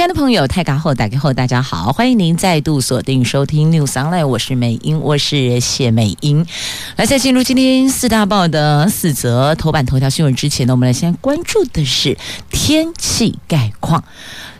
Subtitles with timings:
[0.00, 6.46] 亲爱的朋友，泰嘎后打开后，大家好，欢迎您再度锁定收听 News Online，我是美英，我是谢美英。
[6.96, 12.16] 来，在进入今天四大报的四则头版头条新闻之前呢，我们来先关注的是
[12.50, 14.02] 天气概况，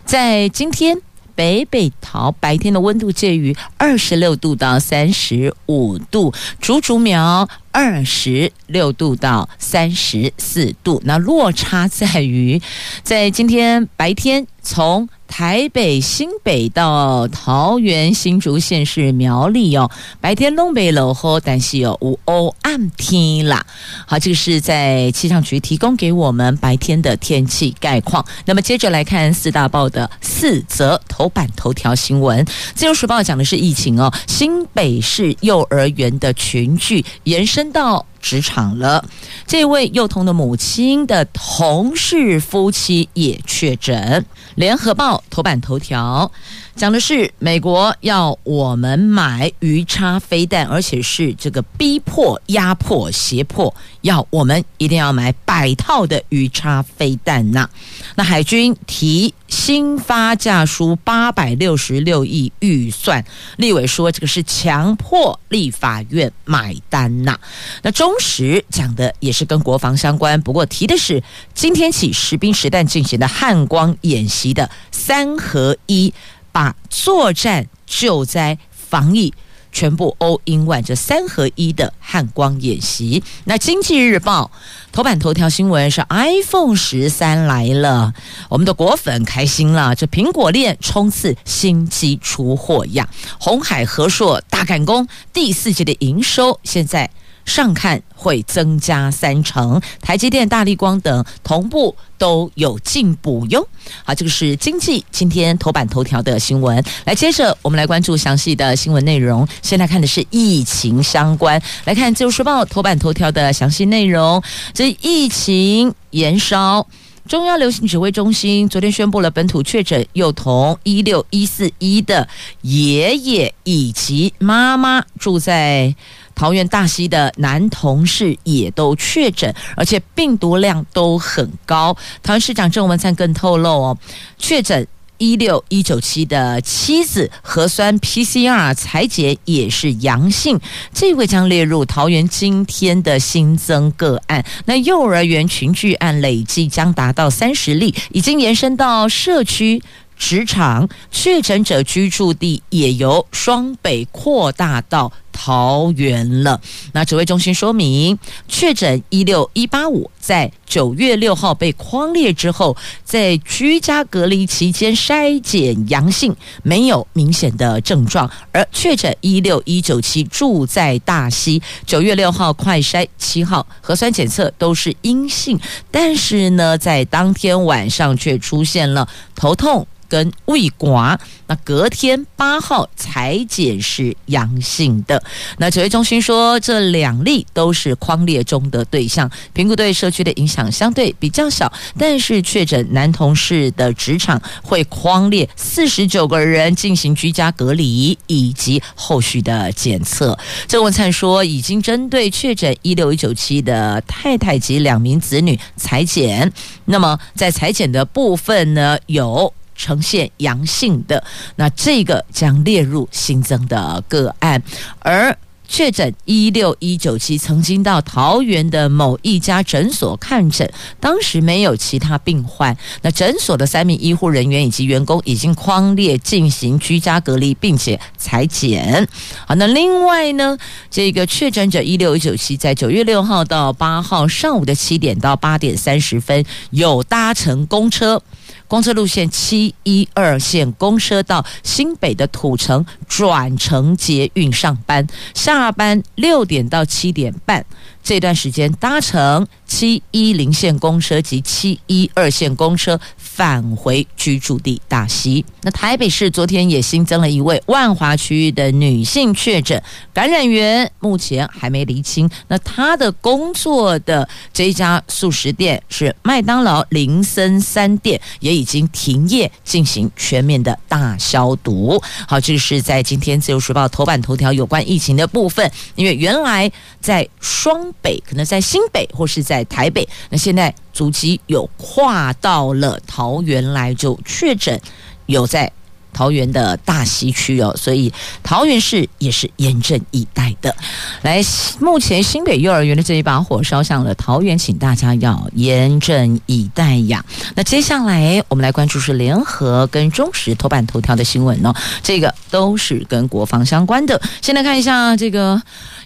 [0.05, 0.99] 在今天。
[1.33, 12.61] 北北桃白天的温度介于二十六度到三十五度，竹竹苗二十六度到三十四度，那落差在于，
[13.01, 15.09] 在今天白天从。
[15.31, 23.65] 台北、新北到桃园、新竹县市苗栗哦，白天东北冷后，但是有乌欧暗天啦。
[24.05, 28.23] 好，这个是在气象局提供给我们白天的天气概况。
[28.45, 32.45] 那么接着来看四大报的四则头版头条新闻。
[32.75, 38.05] 自由时报讲的是疫情哦，新北市幼儿园的群聚延伸到。
[38.21, 39.03] 职场了，
[39.45, 44.25] 这位幼童的母亲的同事夫妻也确诊。
[44.55, 46.31] 联合报头版头条。
[46.75, 57.69] 讲的是美国要我们买鱼叉飞弹，而且是这个逼迫、压迫、胁迫，要我们一定要买百套的鱼叉飞弹呐。
[58.15, 63.23] 那海军提新发价书八百六十六亿预算，
[63.57, 67.37] 立委说这个是强迫立法院买单呐。
[67.83, 71.21] 那中时讲的也是跟国防相关，不过提的是
[71.53, 76.11] 今天起实兵实弹进行的汉光演习的三合一。
[76.51, 79.33] 把作战、救灾、防疫
[79.71, 83.23] 全部 all in one，这三合一的汉光演习。
[83.45, 84.51] 那经济日报
[84.91, 88.13] 头版头条新闻是 iPhone 十三来了，
[88.49, 89.95] 我们的果粉开心了。
[89.95, 93.07] 这苹果链冲刺新机出货呀，
[93.39, 97.09] 鸿海和硕大赶工，第四季的营收现在。
[97.45, 103.67] 上看会增加三成，台积电、大立光等同步都有进补哟。
[104.03, 106.83] 好，这个是经济今天头版头条的新闻。
[107.05, 109.47] 来，接着我们来关注详细的新闻内容。
[109.61, 114.41] 现在看的是疫情相关，来看《自由时报》头版头条的详细内容。
[114.73, 116.87] 这疫情延烧，
[117.27, 122.27] 中央流行指挥中心昨天宣布了本土确诊幼童一六一四一的
[122.61, 125.95] 爷爷以及妈妈住在。
[126.41, 131.95] 桃园大溪的男同事也都确诊，而且病毒量都很高。
[132.23, 133.97] 桃园市长郑文灿更透露哦，
[134.39, 134.87] 确诊
[135.19, 140.59] 一六一九七的妻子核酸 PCR 裁检也是阳性，
[140.91, 144.43] 这位将列入桃园今天的新增个案。
[144.65, 149.83] 那幼儿园群聚案累计将达到三十例，已经延伸到社区。
[150.17, 156.59] 职场确诊者居住地也由双北扩大到桃园了。
[156.93, 175.59] 那指挥中心说明，确诊一六一八五在九月六号被框列之后，在居家隔离期间筛检阳性，没有明显的症状；而确诊一六一九七住在大溪，九月六号快筛，七号核酸检测都是阴性，
[175.89, 179.85] 但是呢，在当天晚上却出现了头痛。
[180.11, 181.17] 跟胃刮，
[181.47, 185.20] 那隔天八号裁检是阳性的。
[185.57, 191.71] 那指挥中心说，这两例都是框列中的对象，评估对社区的影响相对比较小。
[191.97, 200.37] 但是确诊男同事的职场会框列四十九个人进行居家隔离以及后续的检测。
[200.67, 206.51] 郑文灿说，已经针对确诊一六一九七的太太及两名子女裁剪。
[206.85, 209.53] 那么在裁剪的部分呢，有。
[209.81, 211.23] 呈现阳性的，
[211.55, 214.61] 那这个将列入新增的个案，
[214.99, 215.35] 而
[215.67, 220.69] 确诊一六一九七曾经到桃园的某一家诊所看诊，
[220.99, 222.77] 当时没有其他病患。
[223.01, 229.07] 那诊所的三名医护人员以及员工已经匡列进行居家隔离，并且裁剪。
[229.47, 230.57] 好，那另外呢，
[230.89, 238.21] 这个确诊者一六一九七在九月六号到八号上午的七点到八点三十分有搭乘公车。
[238.71, 247.65] 公车路线七一二线公车到新北的土城转乘捷运上班，下班六点到七点半。
[248.03, 255.43] 这段时间搭乘七一零线公车及七一二线公车返回居住地大溪。
[255.61, 259.81] 那台北市昨天也新增了一位万华区域的女性确诊
[260.13, 262.29] 感染源，目前还没厘清。
[262.47, 272.01] 那她的工作的这家素食店是麦当劳林森三店，也已经停业进行全面的大消毒。
[272.27, 276.69] 好，这是在今天自由时报头版头条有关疫情的部分，因为原来
[276.99, 284.79] 在双北，可能在新北或是在台北，那现在足迹有跨到了桃园来就确诊，
[285.25, 285.71] 有在
[286.13, 288.11] 桃园的大溪区哦，所以
[288.43, 290.75] 桃园市也是严阵以待的。
[291.21, 291.41] 来，
[291.79, 297.23] 目前新北幼儿园的这一把火烧向了桃园，请大家要严阵以待呀。
[297.55, 301.73] 那接下来我们来关注是联合跟中时头版头条的新闻哦，
[302.03, 304.21] 这个都是跟国防相关的。
[304.41, 305.61] 先来看一下这个。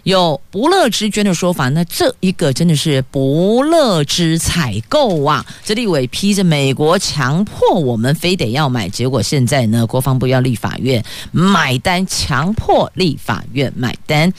[0.06, 5.44] 有不乐之捐的说法，那这一个真的是不乐之采购啊！
[5.64, 14.32] 这立委披着美国强迫我们非得要买，结果现在呢，国防部要立法院买单，强迫立法院买单。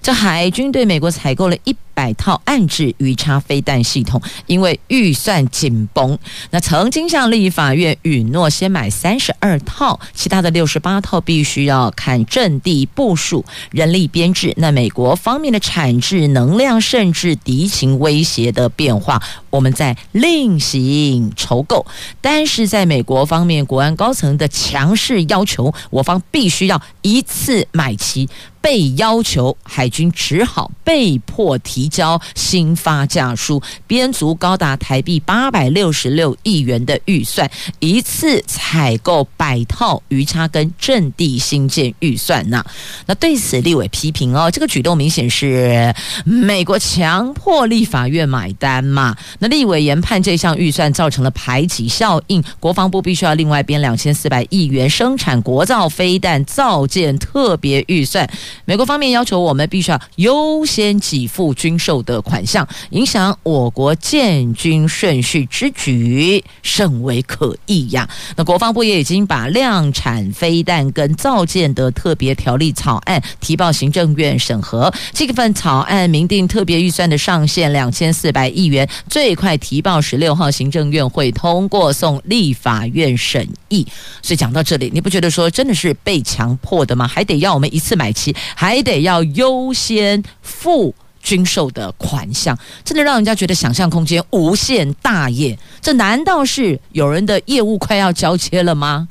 [0.00, 6.18] 这海军对美国采购了一百套岸置鱼叉飞弹系统，因为预算紧绷，
[6.50, 14.52] 那曾经向立法院允诺先买三十二套，其他的六十八套必须要看阵地部署、人力编制。
[14.56, 21.86] 那美国方面的产制能量，甚至敌情威胁的变化，我们在另行筹购。
[22.20, 28.28] 但是在美国方面，国安高层的强势要求，我方必须要一次买齐。
[28.62, 42.62] 被要求，海军只好被迫提提交新发价书，编足高达台币八百六十六亿元的预算，一次采购百套鱼叉跟阵地新建预算呐。
[43.06, 45.94] 那对此，立委批评哦，这个举动明显是
[46.26, 49.16] 美国强迫立法院买单嘛。
[49.38, 58.28] 那立委研判这项预算造成了排挤效应，国防部必须要另外编两千四百亿元生产国造飞弹造舰特别预算。
[58.66, 68.08] 美国方面要求我们必须要优先给付军售的款项，影响我国建军顺序之举甚为可疑呀。
[68.36, 83.86] 那国防部也已经把量产飞弹跟造舰的特别条例草案提报行政院审核，这份草案明定特别预算的上限两千四百亿元，最快提报十六号行政院会通过送立法院审议。
[84.22, 87.06] 所以讲到这里，你不觉得说真的是被强迫的吗？
[87.06, 88.34] 还得要我们一次买齐？
[88.54, 95.58] 还得要优先付军售的款项，真的让人家觉得想象空间无限大耶！
[95.80, 99.08] 这难道是有人的业务快要交接了吗？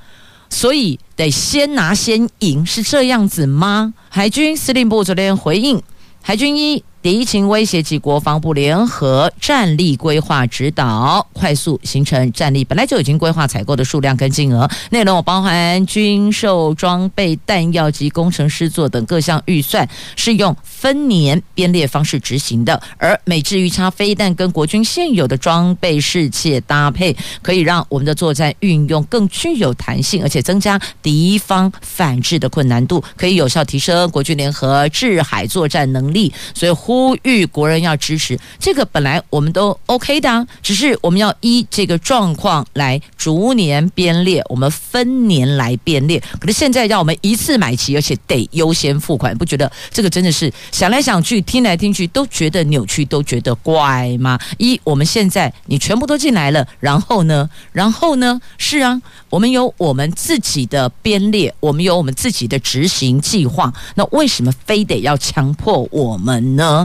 [0.49, 3.93] 所以得先拿先赢，是这样子吗？
[4.09, 5.81] 海军司令部昨天回应，
[6.21, 6.83] 海军一。
[7.01, 12.61] 敌情威胁及国防部联合战力规划指导，快速形成战力。
[12.65, 19.87] 本来就已经规划采购的数量跟金额，内容包含军售装备、弹药及工程师座等各项预算，
[20.17, 22.81] 是用分年编列方式执行的。
[22.97, 36.33] 而美制鱼叉飞弹跟国军现有的装备适切搭配，可以让我们的作战运用更具有弹性，而且增加敌方反制的困难度，可以有效提升国军联合制海作战能力。
[36.53, 36.73] 所以。
[36.89, 46.19] 呼吁国人要支持这个，本来我们都 OK 的啊，只是我们要依这个状况来逐年编列，我们分年来编列。
[46.39, 54.39] 可是现在要我们一次买齐，而且得优先付款，不觉得这个真的是想来想去，听来听去都觉得扭曲，都觉得怪吗？
[54.57, 57.47] 一，我们现在你全部都进来了，然后呢？
[57.71, 58.41] 然后呢？
[58.57, 66.78] 是啊，我们有我们自己的编列，我们有我们自己的执行计划，那为什么非得要强迫我们呢？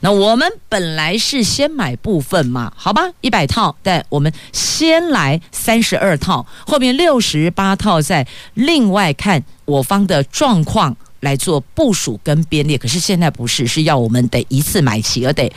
[0.00, 12.76] 那我们本来是先买部分嘛，好吧，一百套，但我们先来三十二套，后面六十八套再另外看我方的状况来做部署跟编列。
[12.76, 15.50] 可是现在不是，是要我们得一次买齐，而得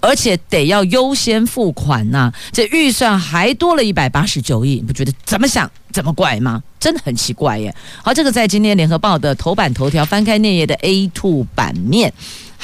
[0.00, 6.62] 而且得要优先付款呐、这预算还多了一百八十九亿，你不觉得怎么想怎么怪吗？
[6.78, 7.74] 真的很奇怪耶。
[8.02, 12.12] 好，这个在今天联合报的头版头条，翻开内页的 A two 版面。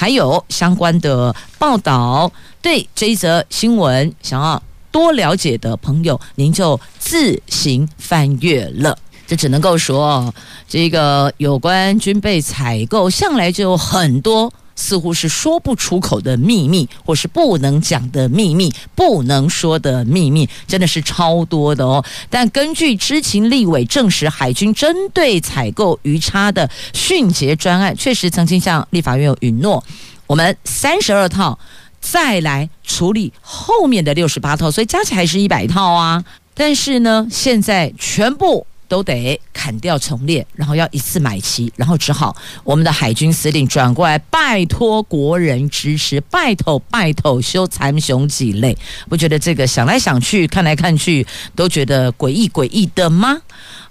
[0.00, 8.96] 还有相关的报道，对这一则新闻想要多了解的朋友，您就自行翻阅了。
[9.26, 10.34] 这只能够说，
[10.66, 14.50] 这个有关军备采购向来就有很多。
[14.80, 22.02] 似乎是说不出口的秘密，或是不能讲的秘密，不能说的秘密，真的是超多的哦。
[22.30, 29.84] 但根据知情立委证实，海军针对采购鱼叉的迅捷专案，确实曾经向立法院有允诺，
[30.26, 31.58] 我们三十二套
[32.00, 36.24] 再来处理后面的六十八套，所以加起来是一百套啊。
[36.54, 38.66] 但是呢，现在全部。
[38.90, 48.76] 都得砍掉重练，然后要一次买齐，然后只好我们的海军司令转过来拜托国人支持，拜托拜托修残雄几类，
[49.08, 53.40] 不觉得这个想来想去，看来看去，都觉得诡异诡异的吗？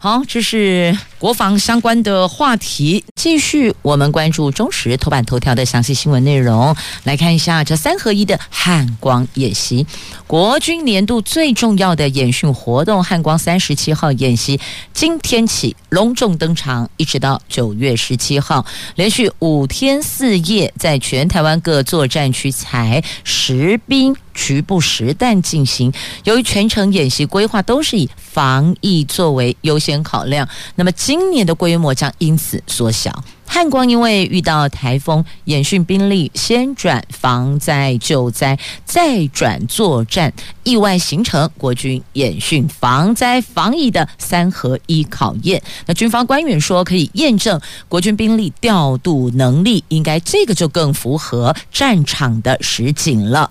[0.02, 3.04] 好，这是国防相关的话题。
[3.16, 6.74] 继续，我们关注中时头版头条的详细新闻内容。
[7.04, 9.86] 来看一下这三合一的汉光演习，
[10.26, 14.58] 国军年度最重要的演训活动——汉光三十七号演习，
[14.94, 18.66] 今天起隆重登场，一直到九月十七号，
[18.96, 24.16] 连续五天四夜，在全台湾各作战区采实兵。
[24.40, 25.92] 局部实弹进行，
[26.24, 33.24] 由于全程演习规划都是以防疫作为优先考量，那么今年的规模将因此缩小。
[33.52, 40.32] 汉光因为遇到台风，演训兵力先转防灾救灾，再转作战，
[40.64, 45.62] 意外形成国军演训防灾防疫的三合一考验。
[45.88, 53.50] 那军方官员说，可以验证国军兵力调度能力，应该这个就更符合战场的实景了。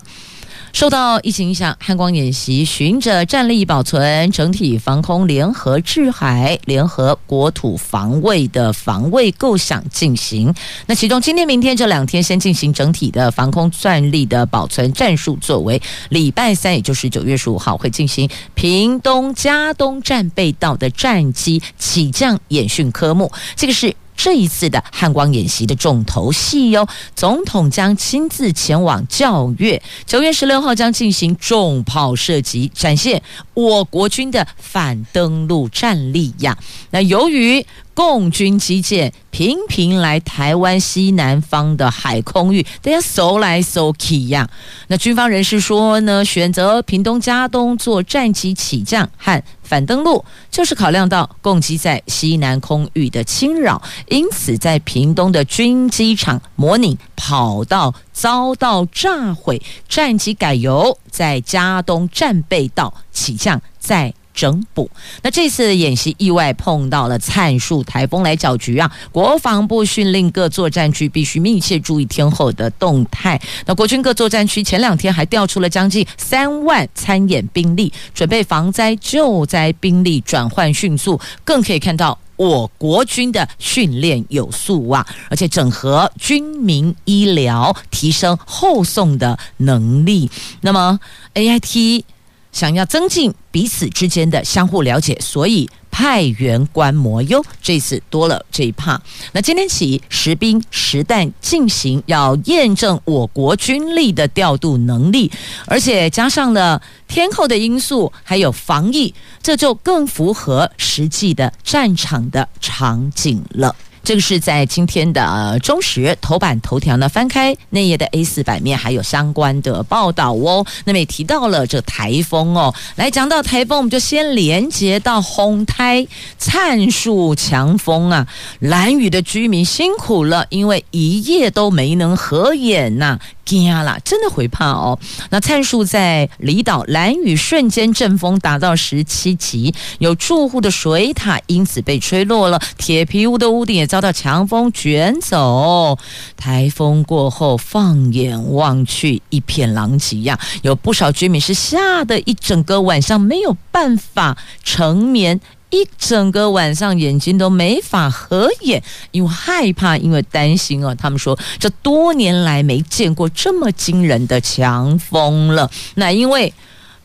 [0.71, 10.53] 受到疫情影响，汉光演习循着战力保存、整体防空、联合制海、联合国土防卫的防卫构想进行。
[10.85, 15.81] 那其中今天、明天这两天先进行整体的防空战力的保存战术作为。
[16.09, 23.31] 礼拜三，也就是九月十五号，会进行屏东佳冬战备道的战机起降演训科目。
[23.55, 23.93] 这个是。
[24.21, 26.85] 这一次的汉光演习的重头戏哟，
[27.15, 29.81] 总统将亲自前往教阅。
[30.05, 33.23] 九月十六号将进行重炮射击，展现
[33.53, 36.57] 我国军的反登陆战力呀。
[36.89, 37.65] 那由于
[37.99, 44.49] 共军机舰频频来台湾西南方的海空域，大家搜来搜去呀。
[44.87, 64.89] 那军方人士说呢，选择屏东加东做战机起降和反登陆，就是考量到共机在西南空域的侵扰，因此在屏东的军机场模拟跑道遭到炸毁，战机改由在加东战备道起降，在整补。
[65.21, 68.89] 那这次演习意外碰到了灿数台风来搅局啊！
[69.11, 73.37] 国防部训令各作战区必须密切注意天候的动态。
[73.65, 85.05] 那国军各作战区前两天还调出了将近三万参演兵力，准备防灾救灾兵力转换迅速，更可以看到我国军的训练有素啊！
[85.29, 90.31] 而且整合军民医疗，提升后送的能力。
[90.61, 90.97] 那么
[91.33, 92.03] AIT。
[92.51, 97.43] 想要增进彼此之间的相互了解，所以派员观摩哟。
[97.61, 99.01] 这次多了这一趴。
[99.31, 105.31] 那今天起，实兵实弹进行，要验证我国军力的调度能力，
[105.65, 113.75] 而且加上了天候的因素，还有防疫，这就更符合实际的战场的场景了。
[114.09, 120.65] 这个是在今天的中时头版头条呢，翻开内页的 A 四版面，还有相关的报道哦。
[120.85, 126.07] 那么也提到了这台风哦，来讲到台风，我们就先连接到红台
[126.39, 133.19] 灿树强风啊，兰屿的居民辛苦了，因为一夜都没能合眼呐、
[133.49, 134.99] 惊啦，真的会怕哦。
[135.31, 145.97] 那灿数在离岛蓝雨瞬间阵风达到十七级，有住户的水塔因此被吹落了，铁皮屋的屋顶也遭到强风卷走。
[146.37, 155.39] 台风过后，放眼望去一片狼藉呀，有不少居民是吓得一整个晚上没有办法成眠。
[155.71, 160.95] 一整个晚上眼睛都没法合眼，因为害怕，因为担心哦。
[160.95, 165.69] 他们说，这多年来没见过这么惊人的强风了。
[165.95, 166.53] 那因为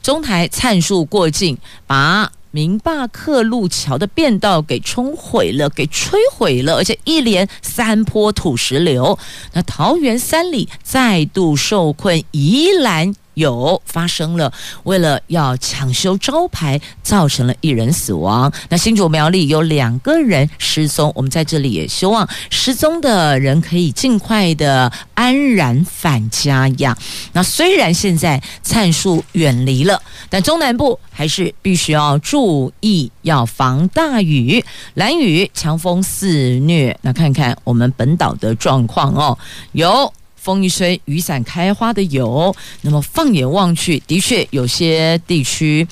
[0.02, 9.18] 中台灿数过境，把明坝克路桥的便道给冲毁了，给摧毁了，而且一连三波土石流，
[9.52, 13.14] 那桃园三里再度受困，宜兰。
[13.34, 14.52] 有发生了，
[14.84, 18.52] 为了要抢修招牌，造成了一人死亡。
[18.68, 26.96] 那新竹苗栗有两个人失踪，我们在这里也希望失踪的人可以尽快的安然返家呀。
[27.32, 34.64] 那虽然现在灿数远离了，但中南部还是必须要注意，要防大雨。
[34.94, 39.38] 蓝雨强风肆虐，那看看我们本岛的状况哦，
[39.72, 40.12] 有。
[40.44, 42.54] 风一吹，雨伞开花的有。
[42.82, 45.88] 那么放眼望去，的确有些地区，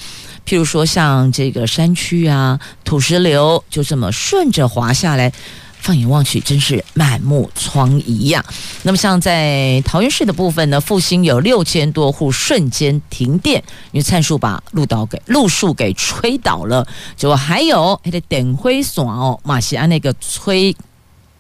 [0.47, 5.33] 譬如说像这个山区啊，土石流就这么顺着滑下来。
[5.81, 8.45] 放眼望去，真是满目疮痍呀。
[8.85, 16.87] 那么像在桃园市的部分呢，复兴有六千多户瞬间停电，因为灿树把路倒给路树给吹倒了。
[17.17, 20.73] 结果还有还得电灰线哦，马西安那个吹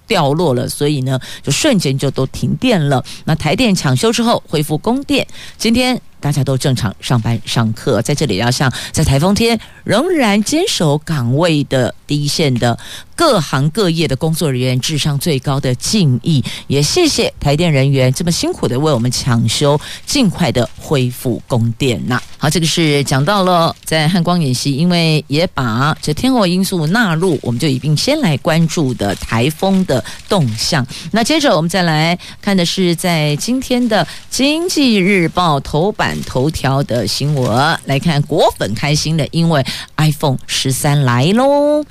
[0.06, 3.04] 掉落了，所以呢，就瞬间就都停电了。
[3.24, 6.00] 那台电抢修之后恢复供电，今天。
[6.22, 12.78] 大家都正常上班上课，在这里要向在台风天仍然坚守岗位的第一线的
[13.16, 22.22] 各行各业的工作人员致上最高的敬意，也谢谢台电人员这么辛苦的为我们抢修，尽快的恢复供电呐。
[22.38, 30.86] 好，这个是讲到了在汉光演习，因为也把这天候因素纳入，我们就一并先来关注的台风的动向。
[31.10, 36.11] 那接着我们再来看的是在今天的经济日报头版。
[36.22, 39.64] 头条的新闻来看，果粉开心的，因为
[39.96, 41.84] iPhone 十三来喽。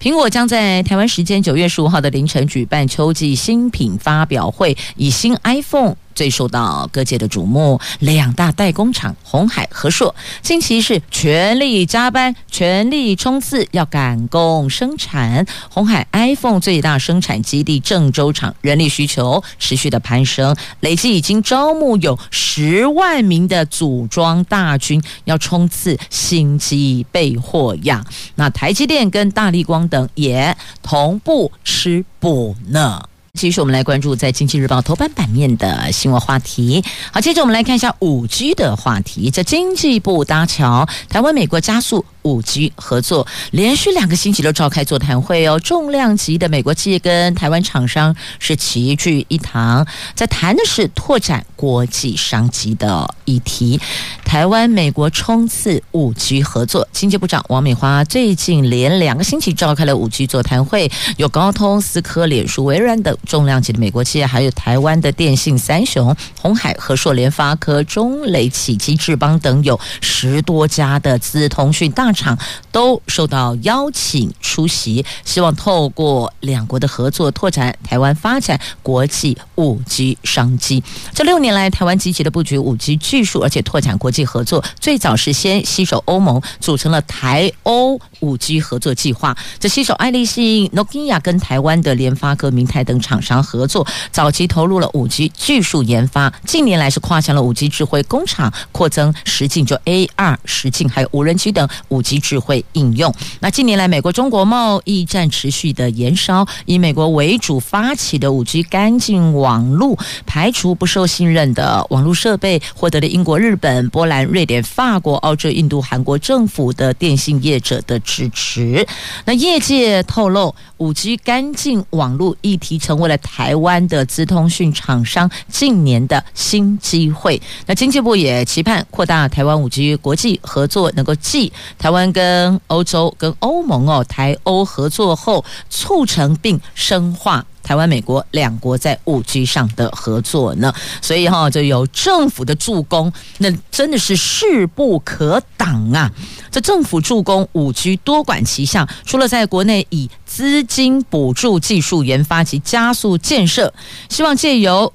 [0.00, 5.96] 苹果将在台湾时间九月十五号的凌晨举办秋季新品发表会，以新 iPhone。
[6.18, 15.46] 最受到各界的瞩目，两大代工厂红海和硕近期是全力加班、全力冲刺，要赶工生产。
[15.70, 28.04] 红海 iPhone 最大生产基地郑州厂人力需求持续的攀升，累计已经招募有十万名的组装大军，要冲刺新机备货呀。
[28.34, 33.00] 那台积电跟大立光等也同步吃补呢。
[33.38, 36.82] 继续，我们来关注在《经济日报》头版版面的新闻话题。
[37.12, 39.30] 好，接着我们来看一下五 G 的话题。
[39.30, 42.04] 在经济部搭桥，台湾美国加速。
[42.28, 53.80] 五 G 合作连续两个星期都召开座谈会哦，重量级的美国企业跟台湾厂商是齐聚一堂，在谈的是拓展国际商机的议题。
[54.24, 72.36] 台湾美国冲刺五 G 合作，经济部长王美花最近连两个星期召开了五 G 座谈会，有高通、思科、脸书、微软等重量级的美国企业，还有台湾的电信三雄鸿海、和硕、联发科、中磊、启基、智邦等有十多家的资通讯大厂
[72.72, 80.82] 都受到邀请出席，希望透过两国的合作，拓展台湾发展国际五 G 商机。
[81.14, 84.64] 这六年来，台湾积极的布局五 G 技术，而且拓展国际合作。
[84.80, 89.36] 最早是先携手欧盟，组成了台欧五 G 合作计划。
[89.60, 96.32] 这携手爱立信、诺基亚跟台湾的联发科、明泰等厂商合作，早期投入了五 G 技术研发。
[96.44, 102.18] 近年来是跨向了五 G 智慧工厂，扩增实境，就 AR 实境，还有无人机等五 G。
[102.18, 103.14] 智慧应用。
[103.40, 118.86] 那近年来，美国中国贸易战持续的延烧，以美国为主发起的五 G 干净网络，排除不受信任的网络设备，获得了英国、日本、波兰、瑞典、法国、澳洲、印度、韩国政府的电信业者的支持。
[119.24, 127.40] 那业界透露，五 G 干净网络议题成为了台湾的资通讯厂商近年的新机会。
[127.66, 131.98] 那经济部也期盼扩大台湾五 G 国际合作，能够继台湾。
[132.12, 140.72] 跟欧洲、跟欧盟哦，台欧合作后，促成并深化台湾、美国两国在五 G 上的合作呢。
[141.02, 146.10] 所以哈，就有政府的助攻，那真的是势不可挡啊！
[146.50, 153.74] 这政府助攻五 G 多管齐下，除了在国内以资金补助技术研发及加速建设，
[154.08, 154.90] 希望借由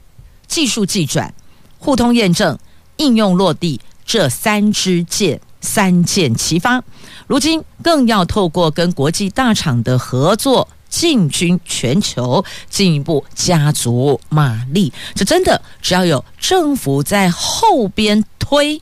[0.47, 1.31] 技术技转、
[1.77, 2.57] 互通验证、
[2.97, 5.39] 应用落地这三支箭。
[5.65, 6.83] 三箭齐发，
[7.25, 14.93] 如今更要透过跟国际大厂的合作，进军全球，进一步加足马力。
[15.15, 18.79] 这真的只要有政府在后边推，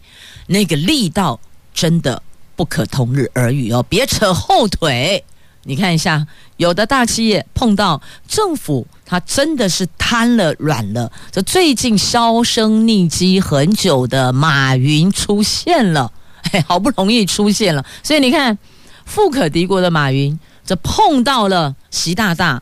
[0.48, 1.40] 那个力道
[1.74, 2.22] 真的
[2.58, 3.82] 不可同日而语哦！
[3.88, 5.24] 别扯后腿。
[5.64, 11.10] 你看一下，有的大企业碰到政府，他真的是瘫了、软了。
[11.32, 16.12] 这最近销声匿迹很久的马云出现了。
[16.52, 18.58] 嘿，好不容易出现了，所以你看，
[19.06, 22.62] 富可敌国的马云，这碰到了习大大，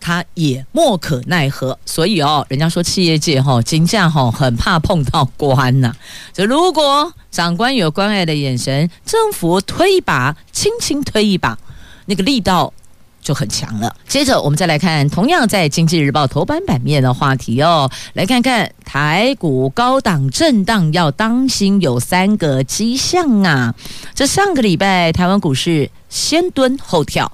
[0.00, 1.78] 他也莫可奈何。
[1.84, 5.94] 所以哦，人家说企业界哈、金价哈很怕碰到官呐。
[6.32, 11.58] 这如果长官有关爱的眼神，政府推一把，轻轻推一把，
[12.06, 12.72] 那个力道。
[13.22, 13.94] 就很强了。
[14.08, 23.74] 接着，我们再来看同样在《经济日报》头版版面的话题哦，来看看台股高档震荡，要当心有三个迹象啊。
[24.14, 27.30] 这上个礼拜，台湾股市先蹲后跳，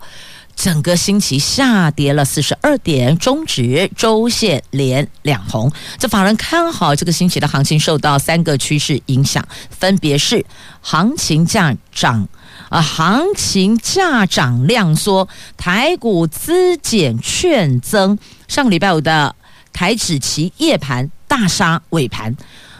[0.55, 5.71] 整个星期下跌了四十二点，中指周线连两红。
[5.99, 10.45] 这法人看好这个星期的行情，受到三个趋势影响，分别是
[10.81, 12.29] 行情价涨。
[12.69, 18.19] 啊，行情价涨量缩，台股资减券增。
[18.49, 19.35] 上礼拜五的
[19.73, 22.37] 台指期夜盘大杀尾盘，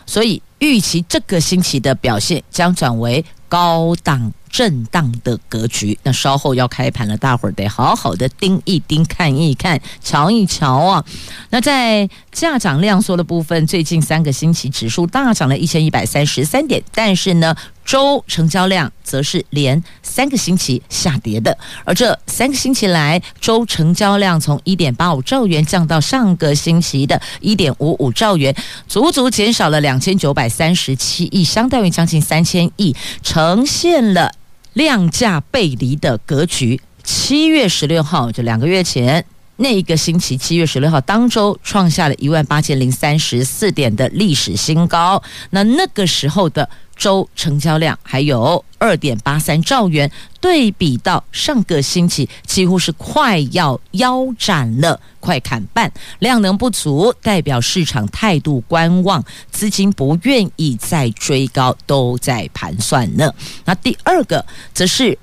[0.07, 4.33] 所以预期这个星期的表现将转为高档。
[4.49, 11.05] 震荡的格局，那稍后要开盘了，大伙儿得好好的盯一盯、看一看、瞧一瞧啊。
[11.51, 17.55] 那在价涨量缩的部分，最近三个星期指数大涨了一千一百三十三点，但是呢，
[17.87, 28.55] 周成交量则是连三个星期下跌的，而这三个星期来，周成交量从一点八五兆元降到上个星期的一点五五兆元，
[28.89, 34.33] 足足减少了两千九百三十七亿，相当于将近三千亿，呈现了
[34.73, 36.81] 量价背离的格局。
[37.05, 39.25] 七月十六号，就两个月前。
[39.57, 45.23] 那一个星期，七月十六号当周创下了一万八千零三十四点的历史新高。
[45.51, 50.11] 那那个时候的周成交量还有二点八三兆元，
[50.43, 55.91] 对比到上个星期，几乎是快要腰斩了，快砍半。
[56.19, 63.33] 量能不足，代表市场态度观望，资金不愿意再追高，都在盘算呢。
[63.65, 65.19] 那第二个则是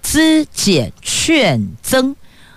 [0.00, 2.14] 资减券增。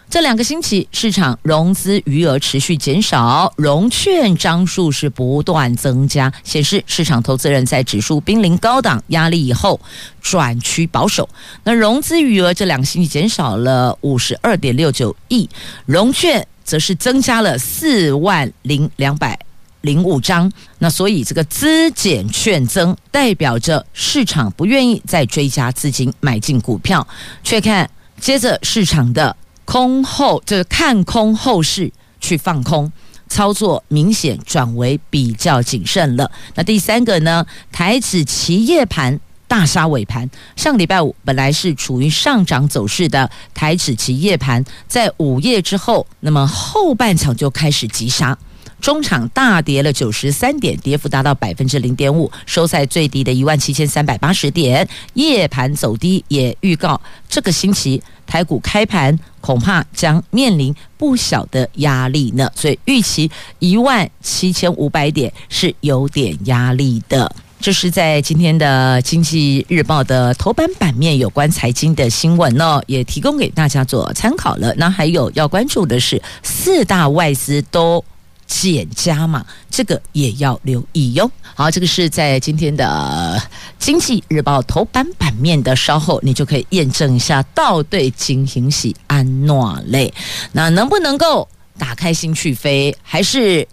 [0.09, 9.77] 这两个星期，市场融资余额持续减少，融券张数是不断增加，显示市场投资人在指数濒临高档压力以后
[10.21, 11.27] 转趋保守。
[11.65, 15.49] 那融资余额这两个星期减少了五十二点六九亿，
[15.85, 19.37] 融券则是增加了四万零两百
[19.81, 20.49] 零五张。
[20.79, 27.05] 那所以这个资减券增，代表着市场不愿意再追加资金买进股票，
[27.43, 27.89] 却看
[28.21, 29.35] 接着市场的。
[29.67, 32.89] 空后就是看空后市去放空
[33.27, 36.31] 操作，明显转为比较谨慎了。
[36.55, 37.45] 那第三个呢？
[37.69, 40.29] 台指期夜盘大杀尾盘。
[40.55, 48.37] 上礼拜五本来是处于上涨走势的台指期夜盘，在午夜之后，那么后半场就开始急杀。
[48.79, 54.87] 中场大跌了九十三点，跌幅达到百分之零点五，收在最低的一万七千三百八十点。
[55.15, 59.17] 夜盘走低，也预告这个星期台股开盘
[59.47, 62.51] 恐怕将面临不小的压力呢。
[62.53, 67.33] 所以预期一万七千五百点是有点压力的。
[67.61, 74.73] 这是在今天的《经济日报》的头版版面有关财经的新闻呢，也提供给大家做参考了。
[74.75, 78.03] 那还有要关注的是四大外资都。
[78.47, 81.29] 减加码，这个也要留意哟。
[81.53, 83.39] 好，这个是在今天的
[83.77, 90.13] 《经济日报》头版版面的，稍后你就可以验证一下，到对金星喜安诺嘞？
[90.53, 93.67] 那能不能够打开心去飞，还是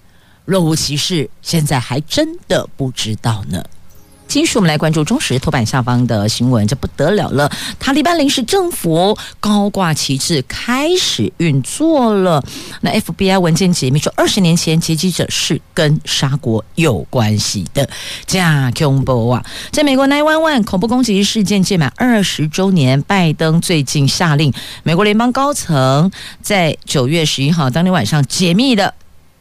[0.45, 1.31] 若无其事？
[1.41, 3.65] 现在还真的不知道呢。
[4.35, 7.49] 继续，我们来关注中时头版下方的新闻，这不得了了！
[7.79, 12.45] 塔利班临时政府高挂旗帜开始运作了。
[12.81, 17.89] 那 FBI 文件解密说，二十年前劫机者是跟沙国有关系的。
[18.27, 19.47] 这样恐怖啊！
[19.71, 26.11] 在美国 nine one one 恐怖攻击事件届满二十周年，拜登最近下令美国联邦高层
[26.43, 28.95] 在九月十一号当天晚上解密的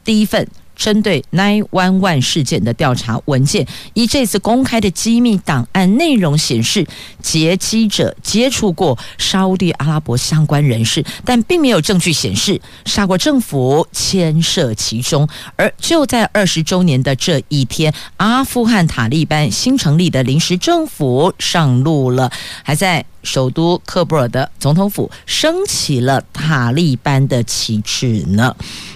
[0.04, 0.48] 第一份。
[0.76, 6.86] 针对911事件的调查文件，以这次公开的机密档案内容显示，
[7.22, 15.28] 劫机者接触过沙乌地阿拉伯相关人士，但并没有证据显示沙国政府牵涉其中。
[15.56, 22.32] 而就在二十周年的这一天，阿富汗塔利班新成立的临时政府上路了，
[22.64, 23.06] 还在。
[23.24, 28.54] 首都喀布尔的总统府升起了塔利班的旗帜呢。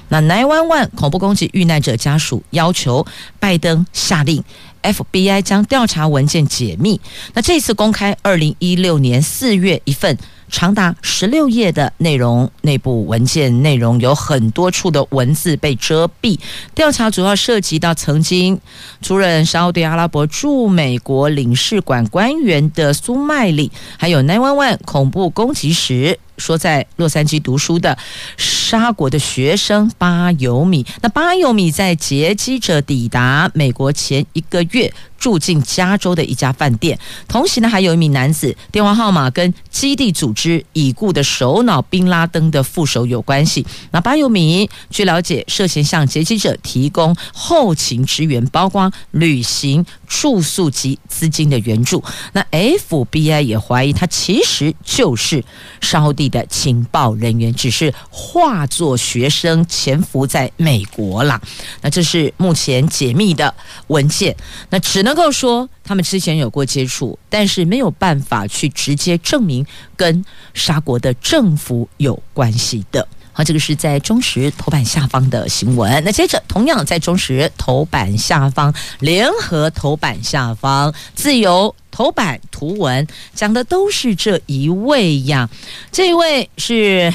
[0.10, 3.06] 那911恐怖攻击遇难者家属要求
[3.40, 4.44] 拜登下令
[4.82, 7.00] FBI 将调查文件解密。
[7.34, 10.18] 那这次公开，二零一六年四月一份。
[10.50, 16.40] 长达十六页的内容，内部文件内容有很多处的文字被遮蔽。
[16.74, 18.58] 调查主要涉及到曾经
[19.02, 26.18] 出任沙乌地阿拉伯驻美国领事馆官员的苏麦里，还有911恐怖攻击时。
[26.38, 27.98] 说在洛杉矶读书的
[28.38, 43.66] 沙国的学生巴尤米，那巴尤米在劫机者抵达美国前一个月住进加州的一家饭店，同时呢还有一名男子电话号码跟基地组织已故的首脑宾拉登的副手有关系。
[43.92, 52.04] 那巴尤米据了解涉嫌向劫机者提供后勤支援，包括旅行、住宿及资金的援助。
[52.34, 55.44] 那 FBI 也怀疑他其实就是
[55.82, 61.42] 沙地的情报人员只是化作学生潜伏在美国了。
[61.82, 63.54] 那这是目前解密的
[63.88, 64.36] 文件，
[64.70, 69.66] 那只能够说他们之前有过接触，但是没有办法去直接证明
[69.96, 73.08] 跟沙国的政府有关系的。
[73.32, 76.04] 好，这个是在中时头版下方的新闻。
[76.04, 85.50] 那接着，同样在中时头版下方、联合头版下方、自由头版图文讲的都是这一位呀。
[85.90, 87.14] 这一位是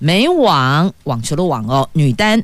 [0.00, 2.42] 美网网球的网哦，女单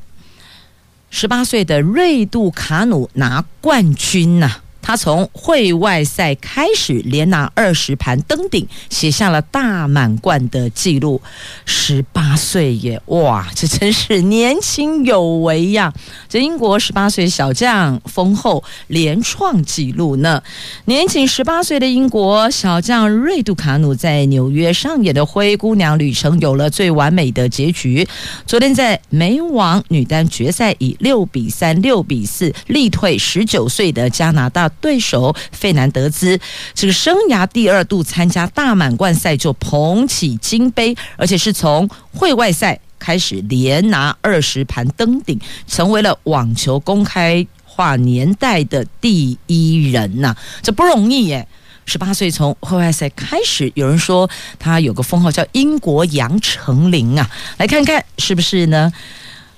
[1.10, 11.20] 十八岁的瑞杜卡努拿冠军呐、他从会外赛开始连拿二十盘登顶，写下了大满贯的记录。
[11.66, 15.92] 十八岁耶，哇，这真是年轻有为呀！
[16.28, 20.42] 这英国十八岁小将封后连创纪录呢。
[20.86, 28.08] 年仅十八岁的英国小将瑞杜卡努在纽约上演的灰姑娘旅程有了最完美的结局。
[28.46, 34.67] 昨天在美网女单决赛以六比三、六比四力退十九岁的加拿大。
[34.80, 36.38] 对手费南德兹，
[36.74, 51.46] 这个生涯第二度参加大满贯赛就捧起金杯，而且是从会外赛开始连拿二十盘登顶，成为了网球公开化年代的第一人呐、这不容易耶！
[51.84, 54.28] 十八岁从会外赛开始，有人说
[54.58, 58.92] 他有个封号叫“英国杨丞琳”啊，来看看是不是呢？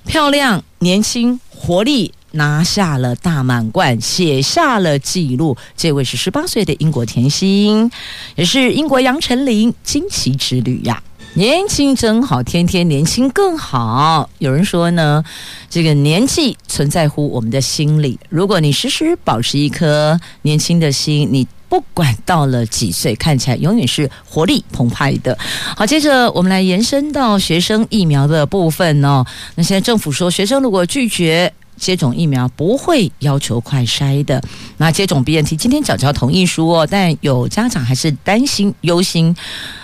[0.05, 2.13] 漂亮、年轻、活力。
[2.31, 5.55] 拿下了大满贯，写下了纪录。
[5.75, 7.91] 这位是十八岁的英国甜心，
[8.35, 11.01] 也是英国杨丞琳惊奇之旅呀！
[11.33, 14.29] 年轻真好，天天年轻更好。
[14.39, 15.23] 有人说呢，
[15.69, 18.19] 这个年纪存在乎我们的心里。
[18.27, 25.37] 如果你时时保持一颗年轻的心，你不管到了几岁，看起来永远是活力澎湃的。
[25.77, 29.25] 好，接着我们来延伸到学生疫苗的部分哦。
[29.55, 31.53] 那现在政府说，学生如果拒绝。
[31.81, 34.39] 接种疫苗不会要求快筛的，
[34.77, 39.35] 那接种 BNT 今天缴交同意书哦，但有家长还是担心忧心。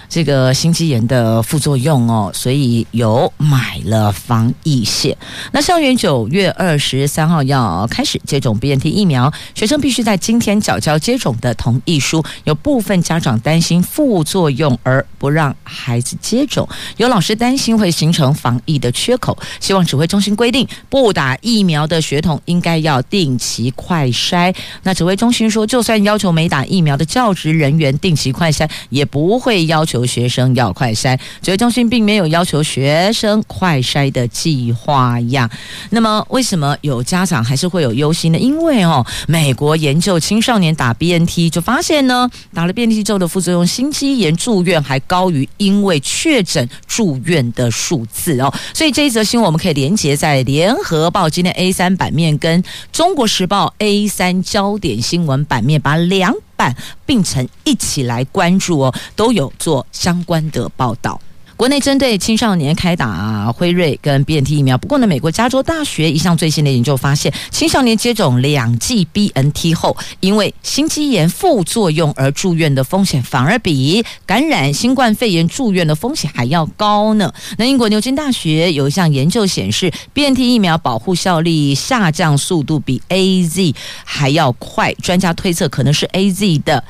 [0.09, 5.15] 这个心肌炎的副作用哦，所以有买了防疫险。
[5.51, 12.23] 那校园九月二十三号要开始接种 BNT 疫苗，学生必须在今天缴交接种的同意书。
[12.45, 24.55] 有部分家长担心副作用而不让孩子接种，有老师担心会形成防疫的缺口，希望指挥中心规定不打疫苗的学童应该要定期快筛。
[24.83, 29.96] 那指挥中心说，就算要求没打疫苗的教职人员定期快筛，也不会要求。
[30.05, 35.49] 学生要快筛，指挥中心并没有要求学生快筛的计划呀。
[35.89, 38.37] 那么，为什么有家长还是会有忧心呢？
[38.37, 48.53] 因为哦，美国研究青少年打 BNT 就发现呢，打了 BNT 之后的副作用，心肌炎住院还高于因为确诊住院的数字哦。
[48.73, 56.33] 所以这一则新闻我们可以连接在联合报今天 A 三版面跟中国时报 A 三焦点新闻版面，把两。
[56.57, 61.21] 办并成一起来关注哦，都有做相关的报道。
[61.57, 77.33] 国内针对青少年开打辉瑞跟 BNT 疫苗，不过呢，美国加州大学一项最新的研究发现，青少年接种两剂 BNT 后，因为心肌炎副作用而住院的风险，反而比感染新冠肺炎住院的风险还要高呢。
[77.57, 86.83] 那英国牛津大学有一项研究显示，BNT 疫苗保护效力下降速度比 AZ 还要快，专家推测可能是 AZ 的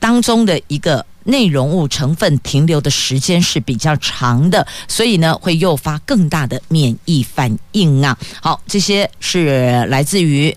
[0.00, 1.06] 当中的一个。
[1.24, 8.16] 内容物成分停留的时间是比较长的，所以呢，会诱发更大的免疫反应啊。
[8.40, 10.56] 好，这些是来自于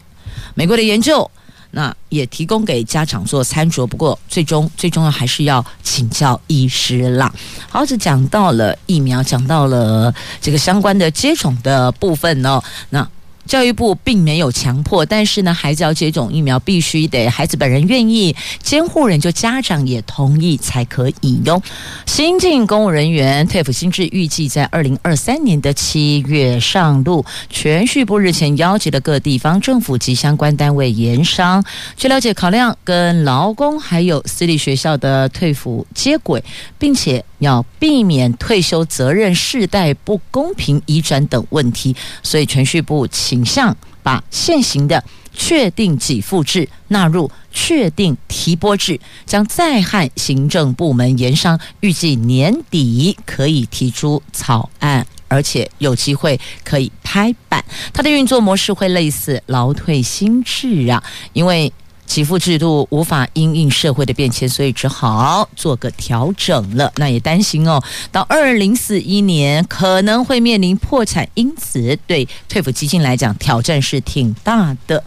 [0.53, 1.29] 美国的研究，
[1.71, 3.85] 那也提供给家长做参酌。
[3.85, 7.33] 不过，最终最重要还是要请教医师啦。
[7.69, 12.61] 好，这讲到了疫苗，讲到了这个相关的接种的部分哦。
[12.89, 13.07] 那。
[13.45, 21.61] 教育部并没有强迫，但是呢，孩子要接种疫苗，必须得孩子本人愿意，监护人就家长也同意才可以哟。
[22.05, 27.23] 新进公务人员退抚新制预计在二零二三年的七月上路。
[27.49, 31.63] 全叙部日前邀集了各地方政府及相关单位研商，
[31.95, 36.43] 据了解，考量跟劳工还有私立学校的退抚接轨，
[36.79, 37.23] 并且。
[37.39, 57.63] 要避免退休责任世代不公平移转等问题，所以銓叙部倾向把现行的确定给付制纳入确定提拨制，将再和行政部门研商，预计年底可以提出草案，而且有机会可以拍板。
[57.93, 61.71] 它的运作模式会类似劳退新制啊，因为。
[62.07, 66.91] 给付制度无法因应社会的变迁，所以只好做个调整了。
[66.95, 75.03] 那也担心哦，到二零四一年可能会面临破产，因此对退抚基金来讲挑战是挺大的。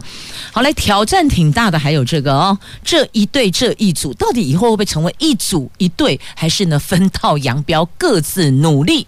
[0.51, 9.07] 好，来挑战挺大的还有这个哦，这一对这一组到底以后会不会成为一组一对，还是呢分道扬镳，各自努力？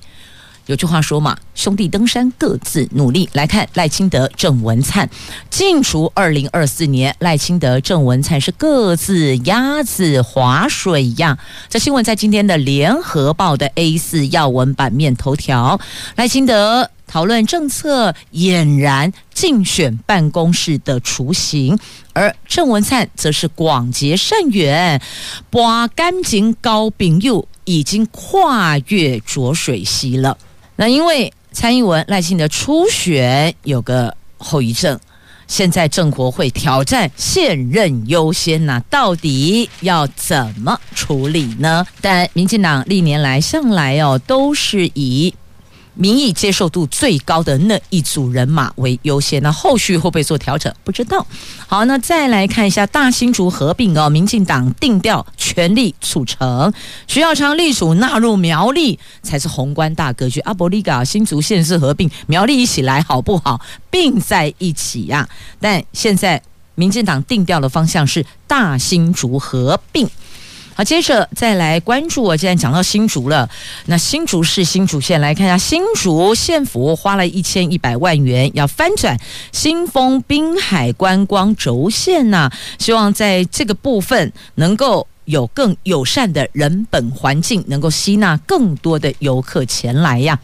[0.67, 3.29] 有句话说嘛，兄弟登山各自努力。
[3.33, 5.09] 来看赖清德、郑文灿，
[5.49, 11.37] 进出二零二四年，赖清德、郑文灿是各自鸭子划水呀。
[11.67, 15.79] 这新闻在今天的联合报的 A 四要闻版面头条。
[16.15, 21.77] 赖清德讨论政策，俨然竞选办公室的雏形，
[22.13, 25.01] 而郑文灿则是广结善缘，
[25.49, 30.37] 把干净交朋友，已经跨越浊水溪了。
[30.81, 34.99] 那因为蔡英文赖幸德初选有个后遗症，
[35.47, 41.85] 现在郑国会挑战现任优先那，到底要怎么处理呢？
[42.01, 45.31] 但民进党历年来向来哦都是以。
[46.01, 50.73] 民意接受度最高的那一组人马为优先，那后续会不会做调整？
[50.83, 51.23] 不知道。
[51.67, 56.73] 好，那再来看一下大新竹合并哦，民进党定调全力促成，
[57.05, 60.39] 徐耀昌力主纳入苗栗才是宏观大格局。
[60.39, 63.61] 阿伯利嘎新竹县市合并，苗栗一起来好不好？
[63.91, 66.41] 并在一起呀、但现在
[66.73, 70.09] 民进党定调的方向是大新竹合并。
[70.81, 72.23] 好，接着再来关注。
[72.23, 73.47] 我既然讲到新竹了，
[73.85, 79.15] 那新竹市新竹县来看一下，新竹县府花了一千一百万元要翻转
[79.51, 90.39] 新丰滨海观光轴线呐、希望在这个部分能够有更友善的人本环境，能够吸纳更多的游客前来呀。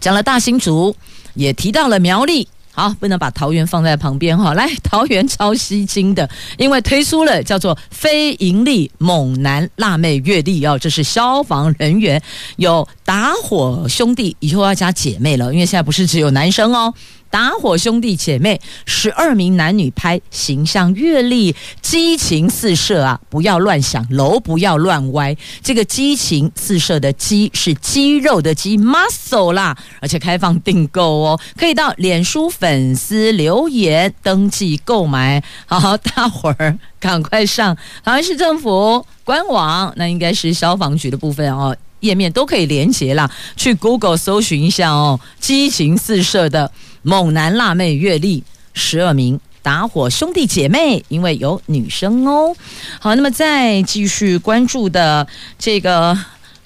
[0.00, 0.96] 讲了大新竹，
[1.34, 2.48] 也提到了苗栗。
[2.74, 4.54] 好，不能把桃园放在旁边哈。
[4.54, 12.20] 来，桃园超吸睛的，因为推出了叫做非盈利猛男辣妹阅历哦，这是消防人员
[12.56, 16.94] 有打火兄弟，以后要加姐妹了，因为现在不是只有男生哦。
[17.32, 23.18] 打火兄弟姐妹十二名男女拍形象阅历，激情四射啊！
[23.30, 25.34] 不要乱想，楼不要乱歪。
[25.62, 35.42] 这个激情四射的“激”是肌肉的“肌 ”，muscle 啦，而且开放订购哦，可以到脸书粉丝留言登记购买。
[35.64, 46.70] 好好，大伙儿赶快上台湾市政府官网，那应该是消防局的部分哦，页面都可以连接啦，去 Google 搜寻一下哦，激情四射的。
[47.04, 52.54] 猛男辣妹阅历，十二名打火兄弟姐妹，因为有女生哦。
[53.00, 55.26] 好，那么再继续关注的
[55.58, 56.16] 这个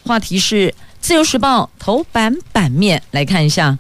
[0.03, 0.68] 话题是
[1.01, 3.79] 《自由时报》头版版面，来看一下。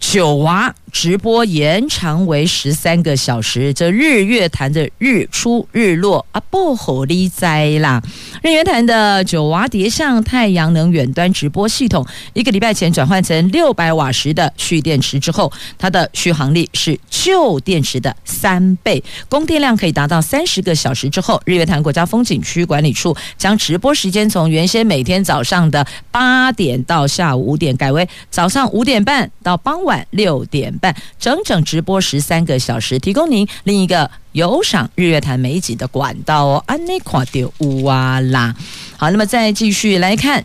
[0.00, 8.00] 九娃直播延长为十三个小时，这日月潭的日出日落啊，不好利哉啦！
[8.42, 29.80] 日月潭的九娃叠像太阳能远端直播系统，一个礼拜前转换成六百瓦时的蓄电池之后，它的续航力是旧电池的三倍，供电量可以达到三十个小时之后，日月潭国家风景区管理处将直播时间从原先每天早上的八点到下午五点，改为早上五点半到傍。
[29.80, 36.64] 晚六点半，整整直播十三个小时，提供您另一个游赏日月潭美景的管道哦。
[36.66, 38.56] 安内垮丢乌哇啦！
[38.96, 40.44] 好，那么再继续来看，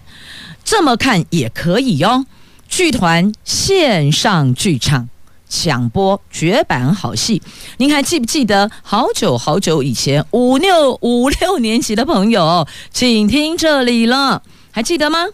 [0.64, 2.28] 这么看也可以哦。
[2.68, 5.08] 剧团线上剧场
[5.48, 7.42] 抢播绝版好戏，
[7.78, 8.70] 您还记不记得？
[8.82, 15.26] 好久好久以前，五六五六年级的朋友，请听这里了，还记得吗？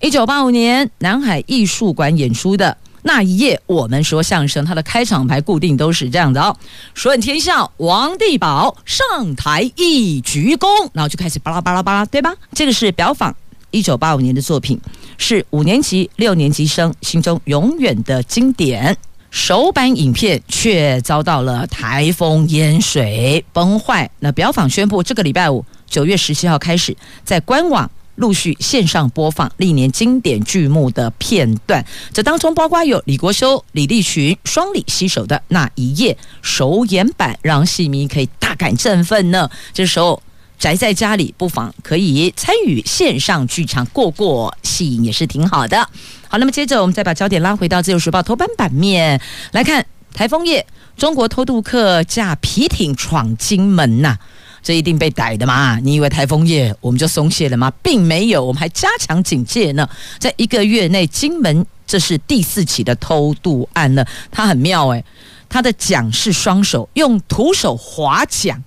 [0.00, 2.76] 一九八五年南海艺术馆演出的。
[3.08, 6.54] 那一夜，我们说相声，它的开场白固定都是这样的哦：
[6.92, 12.34] 顺天下，王地宝上台一鞠躬，然后就开始巴拉巴拉巴拉，对吧？
[12.52, 13.34] 这个是表坊
[13.70, 14.78] 一九八五年的作品，
[15.16, 18.94] 是五年级、六年级生心中永远的经典。
[19.30, 24.10] 首版影片却遭到了台风淹水崩坏。
[24.18, 26.94] 那表坊宣布，这个礼拜五九月十七号开始，
[27.24, 27.90] 在官网。
[28.18, 39.48] 陆续线上播放历年经典剧目的片段，这当中包括有李国修、李立群双李携手的那一夜首演版，让戏迷可以大感振奋呢。
[39.72, 40.20] 这时候
[40.58, 45.88] 宅在家里，不妨可以参与线上剧场过过戏，也是挺好的。
[46.26, 49.20] 好，那么接着我们再把焦点拉回到《自由时报》头版版面
[49.52, 54.18] 来看，台风夜，中国偷渡客驾皮艇闯金门呐、
[54.62, 55.78] 这一定被逮的嘛？
[55.82, 57.72] 你以为台风夜我们就松懈了吗？
[57.82, 59.88] 并没有，我们还加强警戒呢。
[60.18, 64.06] 在一个月内，金门这是第四起的偷渡案了。
[64.30, 65.04] 它很妙诶，
[65.48, 68.62] 它的桨是双手，用徒手划桨，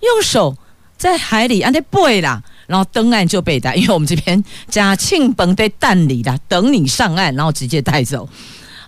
[0.00, 0.56] 用手
[0.96, 8.28] 在海里按那背啦，然后登岸就被逮，因为我们这边加庆本在蛋里的，等你上岸，然后直接带走。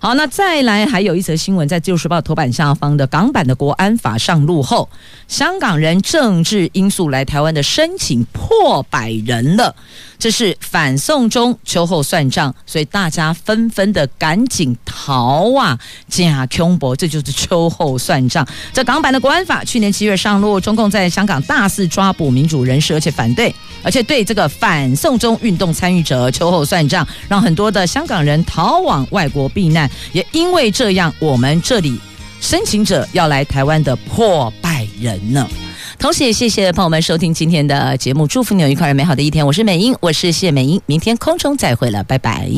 [0.01, 4.88] 好，那再来还有一则新闻，在《旧时报》头版下方的港版的国安法上路后，
[5.26, 9.74] 香港人政治因素来台湾的申请破百人了。
[10.16, 15.78] 这是反送中秋后算账，所以大家纷纷的赶紧逃啊！
[16.09, 18.44] 假恐怖，这就是秋后算账。
[18.72, 29.88] 这港版的国安法去年七月上路，中共在香港大肆抓捕民主人士，而且反对，而且对这个反送中运动参与者秋后算账，让很多的香港人逃往外国避难。
[30.12, 31.99] 也因为这样，我们这里
[32.41, 35.49] 申请者要来台湾的破百人呢。
[35.99, 39.45] 同时也谢谢朋友们收听今天的节目，祝福你有愉快美好的一天。
[39.45, 42.49] 我是美英，我是谢美英，明天空中再会了，拜拜。